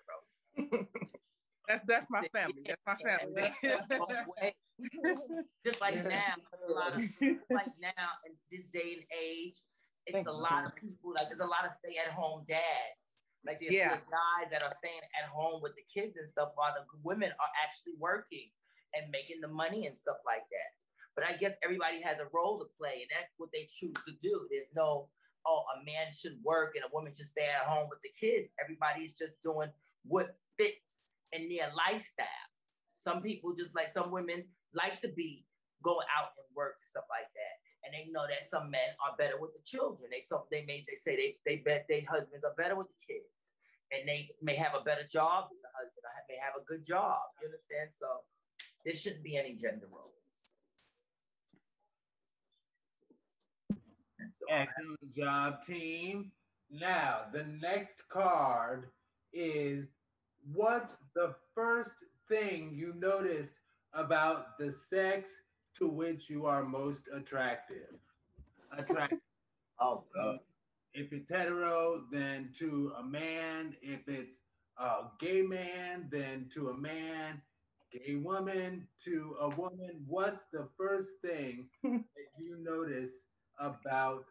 That's 1.68 1.84
that's 1.84 2.06
my 2.10 2.22
family. 2.32 2.62
That's 2.64 2.80
my 2.86 2.94
family. 3.02 3.50
Just 5.66 5.80
like 5.80 5.96
now, 6.04 6.34
a 6.68 6.72
lot 6.72 6.94
of 6.94 7.00
like 7.50 7.74
now 7.80 8.22
in 8.24 8.34
this 8.50 8.66
day 8.66 8.94
and 8.94 9.04
age, 9.10 9.56
it's 10.06 10.14
Thank 10.14 10.28
a 10.28 10.32
lot 10.32 10.64
of 10.64 10.74
people. 10.74 11.12
Like 11.12 11.28
there's 11.28 11.42
a 11.42 11.50
lot 11.50 11.66
of 11.66 11.72
stay-at-home 11.74 12.46
dads. 12.46 13.02
Like 13.44 13.58
there's, 13.60 13.74
yeah. 13.74 13.94
there's 13.94 14.06
guys 14.10 14.50
that 14.50 14.62
are 14.62 14.74
staying 14.78 15.02
at 15.18 15.30
home 15.30 15.62
with 15.62 15.74
the 15.74 15.86
kids 15.86 16.16
and 16.16 16.26
stuff, 16.26 16.54
while 16.54 16.74
the 16.74 16.82
women 17.02 17.30
are 17.30 17.52
actually 17.62 17.94
working 17.98 18.50
and 18.94 19.10
making 19.10 19.42
the 19.42 19.50
money 19.50 19.86
and 19.86 19.98
stuff 19.98 20.18
like 20.26 20.46
that. 20.50 20.70
But 21.14 21.24
I 21.24 21.38
guess 21.38 21.54
everybody 21.62 22.02
has 22.02 22.18
a 22.18 22.28
role 22.34 22.58
to 22.58 22.66
play, 22.78 23.06
and 23.06 23.10
that's 23.10 23.32
what 23.38 23.50
they 23.52 23.66
choose 23.70 23.96
to 24.06 24.12
do. 24.20 24.46
There's 24.50 24.70
no, 24.74 25.08
oh, 25.46 25.62
a 25.74 25.84
man 25.84 26.12
should 26.12 26.38
work 26.42 26.74
and 26.74 26.84
a 26.84 26.92
woman 26.92 27.14
should 27.14 27.26
stay 27.26 27.48
at 27.48 27.66
home 27.66 27.88
with 27.88 28.02
the 28.02 28.12
kids. 28.14 28.52
Everybody's 28.62 29.14
just 29.14 29.42
doing 29.42 29.70
what 30.04 30.36
fits 30.58 31.14
in 31.32 31.48
their 31.48 31.70
lifestyle. 31.74 32.46
Some 32.92 33.22
people 33.22 33.54
just 33.54 33.74
like 33.74 33.90
some 33.90 34.10
women 34.10 34.44
like 34.74 35.00
to 35.00 35.08
be 35.08 35.46
go 35.82 36.02
out 36.10 36.34
and 36.36 36.46
work 36.54 36.76
and 36.82 36.88
stuff 36.88 37.06
like 37.08 37.30
that. 37.32 37.54
And 37.86 37.94
they 37.94 38.10
know 38.10 38.26
that 38.26 38.42
some 38.42 38.70
men 38.70 38.98
are 38.98 39.14
better 39.16 39.38
with 39.38 39.54
the 39.54 39.62
children. 39.62 40.10
They 40.10 40.18
some 40.18 40.42
they 40.50 40.66
may 40.66 40.84
they 40.88 40.98
say 40.98 41.14
they 41.14 41.36
they 41.46 41.62
bet 41.62 41.86
their 41.88 42.02
husbands 42.10 42.42
are 42.42 42.54
better 42.58 42.74
with 42.74 42.88
the 42.88 42.98
kids. 43.06 43.30
And 43.94 44.08
they 44.08 44.30
may 44.42 44.56
have 44.56 44.74
a 44.74 44.82
better 44.82 45.06
job 45.06 45.54
than 45.54 45.62
the 45.62 45.70
husband. 45.70 46.02
I 46.02 46.26
may 46.26 46.38
have 46.42 46.58
a 46.60 46.64
good 46.66 46.84
job. 46.84 47.22
You 47.40 47.46
understand? 47.46 47.90
So 47.96 48.26
there 48.84 48.94
shouldn't 48.94 49.22
be 49.22 49.36
any 49.36 49.54
gender 49.54 49.86
roles. 49.86 50.10
Excellent 54.50 55.14
job, 55.14 55.62
team. 55.64 56.32
Now, 56.70 57.22
the 57.32 57.44
next 57.60 58.08
card 58.08 58.90
is 59.32 59.86
what's 60.52 60.94
the 61.14 61.34
first 61.54 61.92
thing 62.28 62.72
you 62.74 62.92
notice 62.96 63.50
about 63.94 64.58
the 64.58 64.74
sex 64.90 65.30
to 65.78 65.88
which 65.88 66.28
you 66.30 66.46
are 66.46 66.64
most 66.64 67.02
attractive? 67.14 67.94
Attractive. 68.76 69.18
oh, 69.80 70.04
God. 70.14 70.38
If 70.94 71.12
it's 71.12 71.30
hetero, 71.30 72.04
then 72.10 72.50
to 72.58 72.92
a 72.98 73.04
man. 73.04 73.76
If 73.82 74.08
it's 74.08 74.36
a 74.78 75.04
gay 75.20 75.42
man, 75.42 76.08
then 76.10 76.48
to 76.54 76.70
a 76.70 76.76
man. 76.76 77.42
Gay 77.92 78.16
woman 78.16 78.86
to 79.04 79.36
a 79.40 79.48
woman. 79.50 80.04
What's 80.06 80.42
the 80.52 80.68
first 80.76 81.08
thing 81.22 81.68
that 81.82 82.02
you 82.40 82.56
notice 82.60 83.12
about 83.58 84.24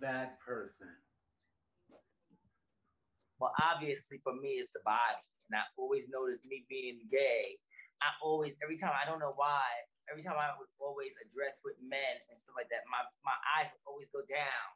that 0.00 0.38
person? 0.40 0.88
Well, 3.38 3.52
obviously 3.74 4.20
for 4.22 4.34
me, 4.34 4.62
it's 4.62 4.70
the 4.72 4.80
body. 4.84 5.18
And 5.50 5.58
I 5.58 5.62
always 5.76 6.04
notice 6.08 6.40
me 6.48 6.64
being 6.68 7.00
gay. 7.10 7.58
I 8.00 8.06
always, 8.22 8.54
every 8.62 8.76
time, 8.76 8.92
I 8.94 9.08
don't 9.08 9.18
know 9.18 9.32
why, 9.36 9.62
every 10.10 10.22
time 10.22 10.38
I 10.38 10.54
would 10.58 10.70
always 10.82 11.14
address 11.20 11.62
with 11.62 11.78
men 11.82 12.18
and 12.30 12.36
stuff 12.38 12.56
like 12.58 12.70
that, 12.74 12.86
my, 12.90 13.02
my 13.22 13.36
eyes 13.58 13.70
would 13.70 13.84
always 13.86 14.10
go 14.10 14.22
down. 14.26 14.68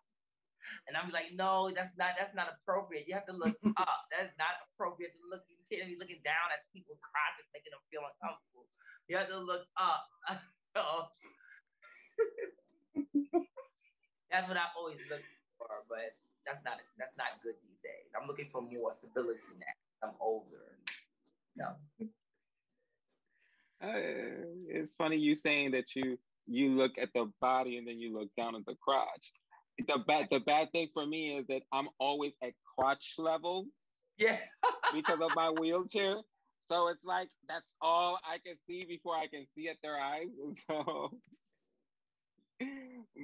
And 0.86 0.98
I'm 0.98 1.14
like, 1.14 1.30
no, 1.34 1.70
that's 1.70 1.94
not 1.94 2.18
that's 2.18 2.34
not 2.34 2.50
appropriate. 2.50 3.06
You 3.06 3.14
have 3.14 3.26
to 3.30 3.36
look 3.36 3.54
up. 3.78 4.00
That's 4.10 4.34
not 4.34 4.58
appropriate 4.66 5.14
to 5.14 5.22
look. 5.30 5.46
You 5.46 5.62
can't 5.70 5.86
be 5.86 5.98
looking 5.98 6.18
down 6.26 6.50
at 6.50 6.66
people's 6.74 6.98
crotches, 7.02 7.46
making 7.54 7.70
them 7.70 7.82
feel 7.86 8.02
uncomfortable. 8.02 8.66
You 9.06 9.14
have 9.18 9.30
to 9.30 9.38
look 9.38 9.66
up. 9.78 10.10
so 10.74 10.82
that's 14.30 14.46
what 14.50 14.58
I 14.58 14.66
always 14.74 14.98
looked 15.06 15.30
for. 15.58 15.70
But 15.86 16.18
that's 16.42 16.62
not 16.66 16.82
that's 16.98 17.14
not 17.14 17.38
good 17.46 17.54
these 17.62 17.78
days. 17.82 18.10
I'm 18.14 18.26
looking 18.26 18.50
for 18.50 18.62
more 18.62 18.90
stability 18.90 19.54
now. 19.58 19.74
I'm 20.02 20.14
older. 20.18 20.82
No. 21.54 21.78
It's 23.80 24.94
funny 24.94 25.16
you 25.16 25.34
saying 25.34 25.72
that 25.72 25.94
you 25.94 26.18
you 26.46 26.70
look 26.70 26.92
at 26.98 27.10
the 27.14 27.30
body 27.40 27.76
and 27.76 27.86
then 27.86 27.98
you 27.98 28.16
look 28.16 28.28
down 28.36 28.54
at 28.54 28.64
the 28.66 28.76
crotch. 28.80 29.32
The 29.78 29.98
bad 30.06 30.28
the 30.30 30.40
bad 30.40 30.72
thing 30.72 30.88
for 30.94 31.06
me 31.06 31.36
is 31.36 31.46
that 31.48 31.62
I'm 31.72 31.88
always 31.98 32.32
at 32.42 32.52
crotch 32.78 33.14
level. 33.18 33.66
Yeah. 34.18 34.38
because 34.94 35.20
of 35.20 35.30
my 35.34 35.50
wheelchair. 35.50 36.16
So 36.70 36.88
it's 36.88 37.04
like 37.04 37.28
that's 37.48 37.66
all 37.80 38.18
I 38.24 38.38
can 38.38 38.56
see 38.66 38.84
before 38.84 39.14
I 39.16 39.26
can 39.26 39.46
see 39.54 39.68
at 39.68 39.76
their 39.82 39.98
eyes. 39.98 40.28
So 40.70 41.18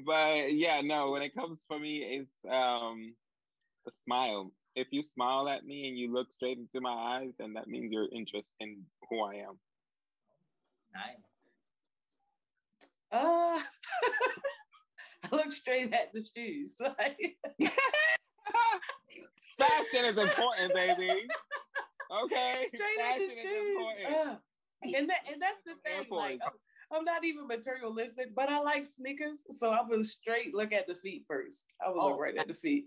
but 0.05 0.53
yeah, 0.53 0.81
no, 0.83 1.11
when 1.11 1.23
it 1.23 1.35
comes 1.35 1.65
for 1.67 1.79
me, 1.79 2.21
it's 2.21 2.53
um 2.53 3.15
the 3.85 3.93
smile. 4.05 4.53
If 4.75 4.89
you 4.91 5.03
smile 5.03 5.49
at 5.49 5.65
me 5.65 5.89
and 5.89 5.99
you 5.99 6.13
look 6.13 6.33
straight 6.33 6.59
into 6.59 6.81
my 6.81 6.91
eyes, 6.91 7.33
then 7.39 7.55
that 7.55 7.69
means 7.69 7.93
you're 7.93 8.09
interested 8.13 8.55
in 8.61 8.83
who 9.09 9.23
I 9.23 9.35
am. 9.37 9.59
Nice. 10.95 11.25
Uh, 13.13 13.61
I 15.25 15.37
look 15.37 15.53
straight 15.53 15.93
at 15.93 16.13
the 16.13 16.25
shoes. 16.35 16.77
Like 16.81 17.37
fashion 19.59 20.05
is 20.07 20.19
important, 20.19 20.75
baby. 20.75 21.29
Okay, 22.25 22.69
straight 22.69 22.99
fashion 22.99 23.31
is 23.31 23.45
important. 23.45 24.07
Uh, 24.07 24.37
and 24.83 25.09
that, 25.09 25.21
and 25.31 25.41
that's 25.41 25.59
the 25.65 25.75
thing. 25.85 26.07
Like, 26.11 26.41
I'm 26.91 27.05
not 27.05 27.25
even 27.25 27.47
materialistic, 27.47 28.35
but 28.35 28.49
I 28.49 28.59
like 28.61 28.85
sneakers. 28.85 29.45
So 29.51 29.71
I 29.71 29.83
will 29.89 30.05
straight 30.05 30.55
look 30.55 30.73
at 30.73 30.87
the 30.87 30.95
feet 30.95 31.25
first. 31.29 31.73
I 31.85 31.91
will 31.91 32.01
oh, 32.03 32.09
look 32.09 32.21
right 32.21 32.37
at 32.37 32.49
the 32.49 32.55
feet. 32.55 32.87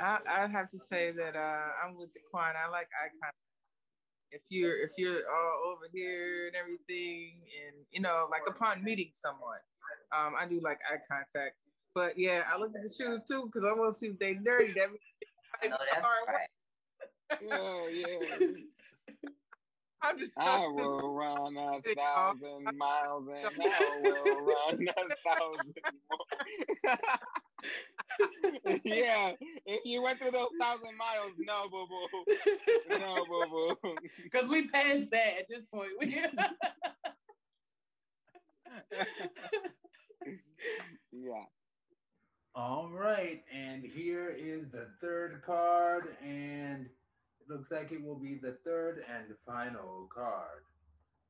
I, 0.00 0.18
I 0.26 0.46
have 0.48 0.70
to 0.70 0.78
say 0.78 1.10
that 1.12 1.36
uh, 1.36 1.66
I'm 1.84 1.96
with 1.98 2.12
the 2.14 2.20
Quan. 2.30 2.54
I 2.56 2.70
like 2.70 2.88
eye 2.96 3.12
contact. 3.20 3.36
if 4.32 4.42
you're 4.48 4.82
if 4.82 4.90
you're 4.96 5.22
all 5.28 5.72
over 5.72 5.86
here 5.92 6.48
and 6.48 6.56
everything, 6.56 7.40
and 7.66 7.76
you 7.90 8.00
know, 8.00 8.26
like 8.30 8.42
upon 8.48 8.82
meeting 8.82 9.10
someone, 9.14 9.60
um, 10.16 10.34
I 10.38 10.46
do 10.46 10.60
like 10.62 10.78
eye 10.90 11.00
contact. 11.08 11.56
But 11.94 12.18
yeah, 12.18 12.44
I 12.52 12.58
look 12.58 12.72
at 12.74 12.82
the 12.82 12.88
shoes 12.88 13.20
too 13.28 13.50
because 13.52 13.68
I 13.68 13.72
want 13.78 13.94
to 13.94 13.98
see 13.98 14.06
if 14.08 14.18
they 14.18 14.34
dirty. 14.34 14.72
That 14.72 14.90
no, 15.68 15.76
that's 15.92 16.06
right. 16.26 17.38
yeah, 17.42 17.88
yeah. 17.92 18.46
I'm 20.02 20.18
just. 20.18 20.32
I 20.36 20.66
will 20.66 21.14
run 21.14 21.56
a 21.56 21.80
thousand 21.94 22.76
miles 22.76 23.28
and 23.28 23.62
I 23.62 24.00
will 24.02 24.40
run 24.40 24.88
a 24.88 25.14
thousand 25.28 25.74
more. 26.10 26.98
yeah, 28.84 29.32
if 29.70 29.82
you 29.84 30.02
went 30.02 30.18
through 30.18 30.32
those 30.32 30.48
thousand 30.58 30.96
miles, 30.96 31.30
no, 31.38 31.68
boo 31.68 31.86
boo, 31.86 32.24
no, 32.98 33.24
boo 33.24 33.76
boo. 33.80 33.94
Because 34.24 34.48
we 34.48 34.66
passed 34.68 35.10
that 35.12 35.38
at 35.38 35.48
this 35.48 35.64
point. 35.72 35.92
yeah. 41.12 41.44
All 42.56 42.90
right, 42.92 43.44
and 43.54 43.84
here 43.84 44.34
is 44.36 44.64
the 44.72 44.88
third 45.00 45.42
card, 45.46 46.16
and 46.20 46.86
it 46.86 47.48
looks 47.48 47.70
like 47.70 47.92
it 47.92 48.02
will 48.04 48.18
be 48.18 48.40
the 48.42 48.56
third 48.64 49.04
and 49.08 49.26
final 49.46 50.08
card. 50.12 50.64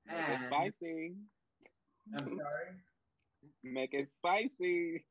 Make 0.07 0.17
and, 0.17 0.45
it 0.45 0.49
spicy. 0.49 1.13
I'm 2.17 2.25
sorry. 2.25 2.73
Make 3.63 3.93
it 3.93 4.09
spicy. 4.19 5.05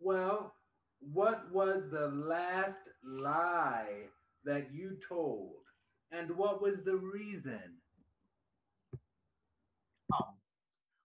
Well, 0.00 0.54
what 1.00 1.50
was 1.50 1.84
the 1.90 2.08
last 2.08 2.88
lie 3.04 4.04
that 4.44 4.72
you 4.72 4.96
told, 5.06 5.52
and 6.12 6.30
what 6.36 6.62
was 6.62 6.82
the 6.84 6.96
reason? 6.96 7.60
Um, 10.12 10.34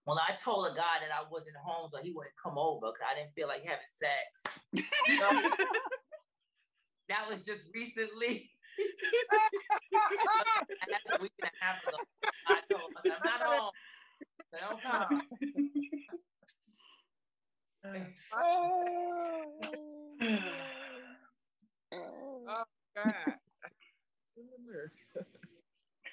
well, 0.05 0.19
I 0.27 0.35
told 0.35 0.67
a 0.67 0.75
guy 0.75 0.99
that 1.01 1.13
I 1.13 1.23
wasn't 1.31 1.55
home, 1.57 1.89
so 1.91 1.99
he 2.01 2.11
wouldn't 2.11 2.35
come 2.41 2.57
over 2.57 2.87
because 2.87 3.07
I 3.09 3.15
didn't 3.15 3.33
feel 3.35 3.47
like 3.47 3.63
having 3.63 3.87
sex. 3.87 4.85
So, 5.19 5.27
that 7.09 7.29
was 7.29 7.43
just 7.43 7.61
recently. 7.73 8.49
that's 9.91 11.19
a 11.19 11.21
week 11.21 11.31
and 11.41 11.49
a 11.49 11.63
half 11.63 11.81
ago. 11.87 11.97
I 12.47 12.59
told 12.69 12.91
him, 12.91 12.97
I 12.97 13.01
said, 13.03 13.11
I'm 13.15 13.23
not 13.23 13.41
home. 13.41 13.71
So 14.51 14.57
don't 14.59 14.81
come. 14.81 15.21
Oh 21.93 22.63
God. 22.95 23.37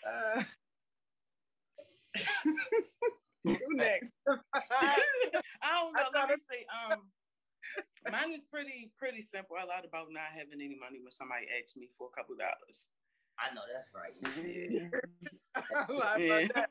uh, 0.06 0.42
who 3.44 3.56
next? 3.74 4.12
I 4.26 4.98
don't 5.62 5.94
know. 5.94 6.02
Let 6.14 6.28
me 6.28 6.36
see. 6.36 6.64
Um, 6.90 6.98
mine 8.10 8.32
is 8.32 8.42
pretty 8.52 8.90
pretty 8.98 9.22
simple. 9.22 9.56
I 9.60 9.64
lied 9.64 9.84
about 9.86 10.08
not 10.10 10.32
having 10.36 10.60
any 10.60 10.76
money 10.78 10.98
when 11.02 11.10
somebody 11.10 11.46
asked 11.62 11.76
me 11.76 11.88
for 11.98 12.08
a 12.12 12.16
couple 12.16 12.36
dollars. 12.36 12.88
I 13.38 13.54
know 13.54 13.62
that's 13.72 13.90
right. 13.94 14.12
I 15.56 15.92
lied 15.92 16.20
Yeah. 16.20 16.36
about 16.46 16.54
that. 16.54 16.70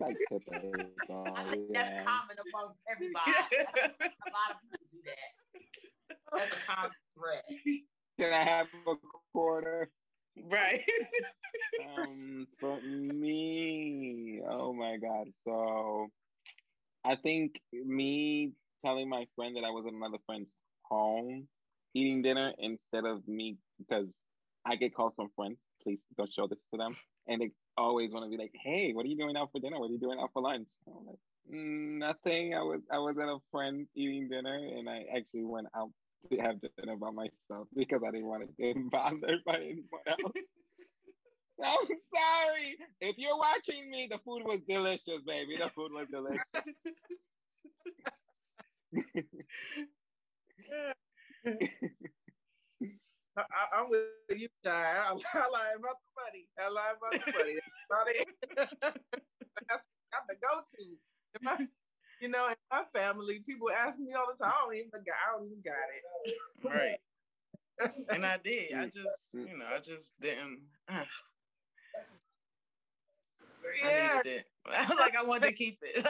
Like 0.00 0.16
typical, 0.28 1.24
I 1.36 1.50
think 1.50 1.66
yeah. 1.70 1.82
that's 1.82 2.04
common 2.04 2.36
amongst 2.52 2.80
everybody. 2.90 3.30
a 3.30 4.30
lot 4.32 4.50
of 4.50 4.56
people 4.62 4.86
do 4.92 4.98
that. 5.04 5.32
That's 6.36 6.56
a 6.56 6.60
common 6.66 6.90
thread. 7.16 7.42
Can 8.18 8.32
I 8.32 8.44
have 8.44 8.66
a 8.86 8.94
quarter? 9.32 9.90
Right. 10.50 10.80
um, 11.98 12.46
for 12.58 12.80
me, 12.80 14.40
oh 14.48 14.72
my 14.72 14.96
god. 14.96 15.28
So, 15.46 16.08
I 17.04 17.16
think 17.16 17.60
me 17.72 18.52
telling 18.84 19.08
my 19.08 19.26
friend 19.36 19.56
that 19.56 19.64
I 19.64 19.70
was 19.70 19.84
at 19.86 19.92
another 19.92 20.18
friend's 20.26 20.54
home 20.82 21.48
eating 21.94 22.22
dinner 22.22 22.52
instead 22.58 23.04
of 23.04 23.26
me 23.28 23.56
because 23.78 24.06
I 24.66 24.76
get 24.76 24.94
calls 24.94 25.14
from 25.14 25.28
friends. 25.36 25.58
Please 25.82 26.00
don't 26.16 26.32
show 26.32 26.46
this 26.46 26.58
to 26.72 26.78
them, 26.78 26.96
and 27.28 27.40
they 27.40 27.50
always 27.76 28.12
want 28.12 28.26
to 28.26 28.30
be 28.30 28.36
like, 28.42 28.52
"Hey, 28.54 28.92
what 28.92 29.04
are 29.06 29.08
you 29.08 29.16
doing 29.18 29.36
out 29.36 29.50
for 29.52 29.60
dinner? 29.60 29.78
What 29.80 29.90
are 29.90 29.94
you 29.94 30.00
doing 30.00 30.18
out 30.20 30.32
for 30.32 30.42
lunch?" 30.42 30.68
I'm 30.86 31.06
like, 31.06 31.18
"Mm, 31.52 31.98
"Nothing. 31.98 32.54
I 32.54 32.62
was 32.62 32.82
I 32.90 32.98
was 32.98 33.16
at 33.18 33.28
a 33.28 33.38
friend's 33.50 33.88
eating 33.96 34.28
dinner, 34.28 34.56
and 34.56 34.88
I 34.88 35.04
actually 35.16 35.44
went 35.44 35.68
out 35.76 35.90
to 36.30 36.38
have 36.38 36.60
dinner 36.78 36.96
by 36.96 37.10
myself 37.10 37.68
because 37.74 38.02
I 38.06 38.10
didn't 38.12 38.26
want 38.28 38.44
to 38.48 38.62
get 38.62 38.76
bothered 38.90 39.44
by 39.44 39.56
anyone 39.56 40.02
else." 40.06 40.32
I'm 41.64 41.86
sorry. 42.14 42.76
If 43.00 43.16
you're 43.18 43.38
watching 43.38 43.90
me, 43.90 44.08
the 44.10 44.18
food 44.18 44.44
was 44.44 44.60
delicious, 44.68 45.22
baby. 45.26 45.56
The 45.56 45.70
food 45.70 45.92
was 45.92 46.08
delicious. 46.10 46.48
I, 53.36 53.42
I, 53.42 53.80
I'm 53.80 53.90
with 53.90 54.06
you, 54.30 54.48
Shy. 54.64 54.70
I, 54.70 55.10
I 55.10 55.10
lie 55.10 55.74
about 55.76 55.96
the 56.00 56.12
money. 56.14 56.48
I 56.58 56.68
lie 56.68 56.92
about 56.96 57.12
the 57.12 57.32
money. 57.32 57.54
That's 57.58 57.84
about 57.90 58.06
it. 58.08 58.28
That's 59.68 59.84
I'm 60.14 60.22
the 60.28 60.34
go-to. 60.40 60.96
If 61.34 61.42
I, 61.46 61.66
you 62.20 62.28
know, 62.28 62.48
in 62.48 62.54
my 62.70 62.84
family, 62.94 63.42
people 63.46 63.70
ask 63.70 63.98
me 63.98 64.12
all 64.14 64.26
the 64.30 64.42
time. 64.42 64.52
I 64.54 64.64
don't 64.64 64.76
even 64.76 64.90
got. 64.92 65.18
I 65.18 65.36
don't 65.36 65.46
even 65.46 65.62
got 65.64 65.74
it. 65.94 66.04
right. 66.64 67.00
And 68.08 68.24
I 68.24 68.38
did. 68.38 68.72
I 68.72 68.84
just, 68.86 69.34
you 69.34 69.58
know, 69.58 69.66
I 69.66 69.80
just 69.80 70.12
didn't. 70.20 70.60
Uh, 70.88 71.02
I 73.82 73.90
yeah. 73.90 74.20
needed 74.22 74.38
it. 74.38 74.46
I 74.72 74.86
was 74.86 74.98
like, 74.98 75.16
I 75.16 75.24
wanted 75.24 75.46
to 75.46 75.52
keep 75.52 75.78
it. 75.82 76.06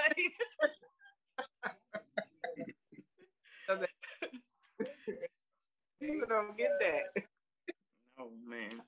Like, 6.04 6.12
People 6.12 6.28
don't 6.28 6.56
get 6.56 6.70
that. 6.80 7.22
oh 8.18 8.30
man. 8.46 8.80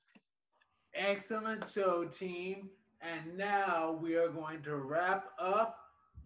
Excellent 0.94 1.64
show, 1.72 2.04
team. 2.04 2.70
And 3.00 3.36
now 3.36 3.98
we 4.00 4.16
are 4.16 4.28
going 4.28 4.62
to 4.62 4.76
wrap 4.76 5.26
up. 5.38 5.78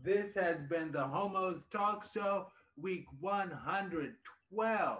This 0.02 0.34
has 0.34 0.62
been 0.62 0.92
the 0.92 1.02
Homos 1.02 1.62
Talk 1.70 2.06
Show, 2.12 2.46
week 2.76 3.06
112. 3.20 4.98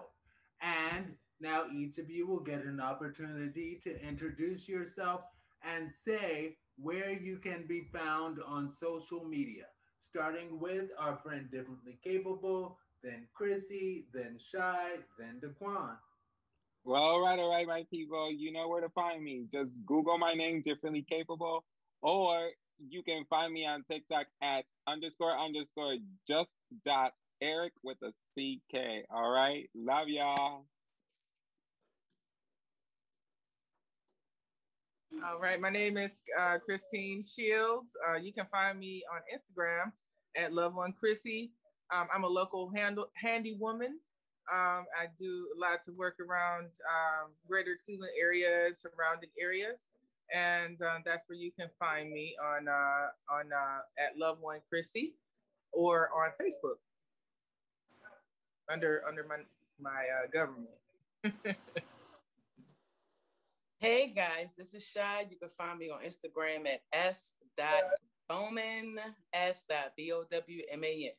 And 0.60 1.04
now 1.40 1.64
each 1.74 1.98
of 1.98 2.10
you 2.10 2.26
will 2.26 2.40
get 2.40 2.64
an 2.64 2.80
opportunity 2.80 3.80
to 3.84 4.06
introduce 4.06 4.68
yourself 4.68 5.22
and 5.62 5.90
say 6.04 6.56
where 6.76 7.12
you 7.12 7.38
can 7.38 7.64
be 7.66 7.82
found 7.92 8.38
on 8.46 8.72
social 8.78 9.24
media, 9.24 9.64
starting 10.08 10.58
with 10.58 10.90
our 10.98 11.16
friend 11.16 11.50
Differently 11.50 11.98
Capable, 12.02 12.76
then 13.02 13.26
Chrissy, 13.34 14.04
then 14.12 14.38
Shy, 14.38 14.96
then 15.18 15.40
Daquan. 15.40 15.96
Well, 16.84 17.02
all 17.02 17.20
right, 17.20 17.38
all 17.38 17.50
right, 17.50 17.66
my 17.66 17.84
people. 17.90 18.32
You 18.32 18.52
know 18.52 18.68
where 18.68 18.80
to 18.80 18.88
find 18.90 19.22
me. 19.22 19.46
Just 19.52 19.84
Google 19.86 20.18
my 20.18 20.32
name, 20.32 20.62
differently 20.62 21.04
capable, 21.08 21.64
or 22.02 22.50
you 22.88 23.02
can 23.02 23.24
find 23.28 23.52
me 23.52 23.66
on 23.66 23.84
TikTok 23.90 24.26
at 24.42 24.64
underscore 24.86 25.38
underscore 25.38 25.96
just 26.26 26.48
dot 26.86 27.12
Eric 27.42 27.72
with 27.82 27.98
a 28.02 28.12
CK. 28.34 29.04
All 29.10 29.30
right, 29.30 29.68
love 29.74 30.08
y'all. 30.08 30.64
All 35.26 35.38
right, 35.38 35.60
my 35.60 35.70
name 35.70 35.98
is 35.98 36.22
uh, 36.38 36.58
Christine 36.64 37.22
Shields. 37.22 37.90
Uh, 38.08 38.16
you 38.16 38.32
can 38.32 38.46
find 38.46 38.78
me 38.78 39.02
on 39.12 39.20
Instagram 39.34 39.92
at 40.36 40.52
Love 40.52 40.74
One 40.74 40.92
Chrissy. 40.92 41.50
Um, 41.92 42.08
I'm 42.14 42.24
a 42.24 42.28
local 42.28 42.70
handle, 42.74 43.06
handy 43.14 43.56
woman. 43.58 43.98
Um, 44.52 44.86
I 44.98 45.06
do 45.18 45.48
lots 45.56 45.88
of 45.88 45.94
work 45.96 46.16
around 46.20 46.64
um, 46.64 47.30
greater 47.46 47.78
Cleveland 47.84 48.12
area, 48.20 48.70
surrounding 48.74 49.30
areas. 49.40 49.78
And 50.34 50.80
uh, 50.80 50.98
that's 51.04 51.28
where 51.28 51.38
you 51.38 51.50
can 51.58 51.68
find 51.78 52.12
me 52.12 52.36
on 52.40 52.68
uh, 52.68 53.08
on 53.34 53.52
uh, 53.52 53.80
at 53.98 54.16
Love 54.16 54.38
One 54.40 54.60
Chrissy 54.68 55.14
or 55.72 56.08
on 56.14 56.30
Facebook 56.40 56.78
under 58.72 59.02
under 59.08 59.24
my 59.24 59.38
my 59.80 60.06
uh, 60.06 60.26
government. 60.32 60.70
Hey 63.80 64.12
guys, 64.14 64.52
this 64.58 64.74
is 64.74 64.84
Shy. 64.84 65.24
You 65.30 65.38
can 65.38 65.48
find 65.56 65.78
me 65.78 65.88
on 65.88 66.02
Instagram 66.04 66.68
at 66.68 66.82
s.bowman, 66.92 67.40
s.b-o-w-m-a-n. 69.32 71.12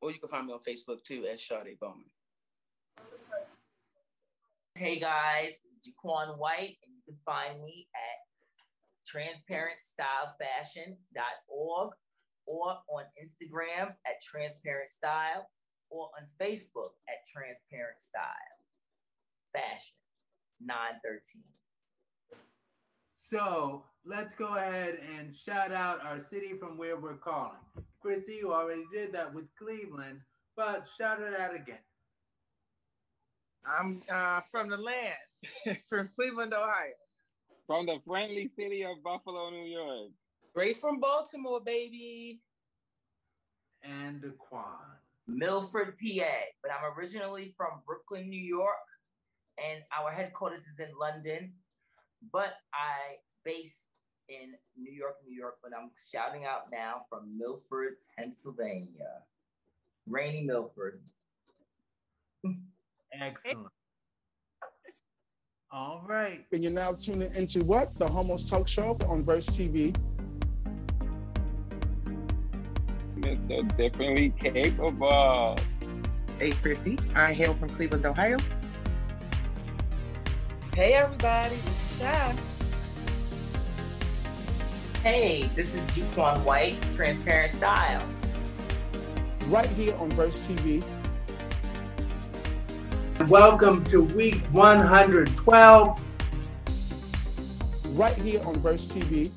Or 0.00 0.12
you 0.12 0.20
can 0.20 0.28
find 0.28 0.46
me 0.46 0.52
on 0.52 0.60
Facebook 0.60 1.02
too 1.02 1.26
as 1.26 1.44
Sade 1.44 1.76
Bowman. 1.80 2.04
Hey 4.74 5.00
guys, 5.00 5.54
it's 5.66 5.78
Jaquan 5.88 6.38
White, 6.38 6.78
and 6.84 6.94
you 6.94 7.02
can 7.04 7.16
find 7.26 7.60
me 7.64 7.88
at 7.96 8.28
transparentstylefashion.org 9.12 11.90
or 12.46 12.78
on 12.88 13.04
Instagram 13.20 13.96
at 14.06 14.22
Transparent 14.22 14.90
Style 14.90 15.50
or 15.90 16.10
on 16.18 16.28
Facebook 16.40 16.92
at 17.08 17.26
Transparent 17.26 18.00
Style 18.00 18.62
Fashion 19.52 19.94
913. 20.60 21.42
So 23.16 23.84
let's 24.04 24.34
go 24.34 24.56
ahead 24.56 25.00
and 25.16 25.34
shout 25.34 25.72
out 25.72 26.04
our 26.04 26.20
city 26.20 26.52
from 26.58 26.76
where 26.78 26.96
we're 26.96 27.16
calling. 27.16 27.58
Chrissy, 28.00 28.38
you 28.40 28.52
already 28.52 28.84
did 28.92 29.12
that 29.12 29.34
with 29.34 29.46
Cleveland, 29.58 30.20
but 30.56 30.88
shout 30.98 31.20
it 31.20 31.38
out 31.38 31.54
again. 31.54 31.78
I'm 33.66 34.00
uh, 34.10 34.40
from 34.50 34.68
the 34.68 34.76
land, 34.76 35.78
from 35.88 36.10
Cleveland, 36.14 36.54
Ohio. 36.54 36.92
From 37.66 37.86
the 37.86 37.98
friendly 38.06 38.50
city 38.56 38.82
of 38.84 39.02
Buffalo, 39.04 39.50
New 39.50 39.66
York. 39.66 40.10
Great 40.54 40.76
from 40.76 41.00
Baltimore, 41.00 41.60
baby. 41.60 42.40
And 43.82 44.22
Daquan. 44.22 44.98
Milford, 45.26 45.98
PA, 45.98 46.24
but 46.62 46.72
I'm 46.72 46.98
originally 46.98 47.52
from 47.54 47.82
Brooklyn, 47.86 48.30
New 48.30 48.42
York, 48.42 48.72
and 49.58 49.82
our 49.96 50.10
headquarters 50.10 50.66
is 50.66 50.80
in 50.80 50.88
London, 50.98 51.52
but 52.32 52.54
I 52.72 53.16
based 53.44 53.88
in 54.28 54.54
New 54.76 54.92
York, 54.92 55.16
New 55.26 55.34
York, 55.34 55.56
but 55.62 55.72
I'm 55.76 55.90
shouting 56.10 56.44
out 56.44 56.70
now 56.70 57.02
from 57.08 57.36
Milford, 57.38 57.96
Pennsylvania. 58.16 59.22
Rainy 60.06 60.42
Milford. 60.42 61.00
Excellent. 63.12 63.68
All 65.70 66.04
right. 66.08 66.44
And 66.52 66.62
you're 66.62 66.72
now 66.72 66.92
tuning 66.92 67.34
into 67.34 67.62
what? 67.64 67.98
The 67.98 68.08
Homos 68.08 68.48
Talk 68.48 68.68
Show 68.68 68.96
on 69.06 69.24
Verse 69.24 69.48
TV. 69.48 69.94
Mr. 73.18 73.76
Differently 73.76 74.30
Capable. 74.38 75.58
Hey, 76.38 76.52
Chrissy. 76.52 76.98
I 77.14 77.32
hail 77.32 77.54
from 77.54 77.68
Cleveland, 77.70 78.06
Ohio. 78.06 78.38
Hey, 80.74 80.94
everybody. 80.94 81.56
This 81.56 81.92
is 81.92 81.98
Shy. 81.98 82.57
Hey, 85.04 85.48
this 85.54 85.76
is 85.76 85.82
Duquan 85.96 86.42
White, 86.42 86.76
Transparent 86.90 87.52
Style. 87.52 88.04
Right 89.46 89.68
here 89.70 89.94
on 89.94 90.10
Verse 90.10 90.40
TV. 90.40 90.84
Welcome 93.28 93.84
to 93.84 94.02
week 94.02 94.42
112. 94.50 96.04
Right 97.96 98.14
here 98.16 98.40
on 98.44 98.56
Verse 98.56 98.88
TV. 98.88 99.30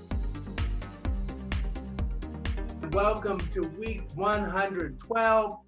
Welcome 2.92 3.40
to 3.54 3.62
week 3.78 4.02
112 4.16 5.60